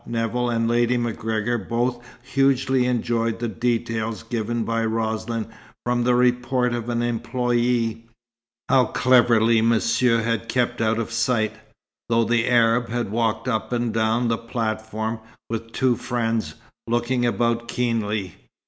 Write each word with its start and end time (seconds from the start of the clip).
Now, 0.03 0.25
Nevill 0.25 0.49
and 0.49 0.67
Lady 0.67 0.97
MacGregor 0.97 1.59
both 1.59 2.03
hugely 2.23 2.87
enjoyed 2.87 3.37
the 3.37 3.47
details 3.47 4.23
given 4.23 4.63
by 4.63 4.83
Roslin 4.83 5.45
from 5.85 6.03
the 6.05 6.15
report 6.15 6.73
of 6.73 6.89
an 6.89 7.01
employé; 7.01 8.01
how 8.67 8.85
cleverly 8.85 9.61
Monsieur 9.61 10.23
had 10.23 10.49
kept 10.49 10.81
out 10.81 10.97
of 10.97 11.11
sight, 11.11 11.53
though 12.09 12.23
the 12.23 12.47
Arab 12.49 12.89
had 12.89 13.11
walked 13.11 13.47
up 13.47 13.71
and 13.71 13.93
down 13.93 14.27
the 14.27 14.39
platform, 14.39 15.19
with 15.51 15.71
two 15.71 15.95
friends, 15.95 16.55
looking 16.87 17.23
about 17.23 17.67
keenly. 17.67 18.33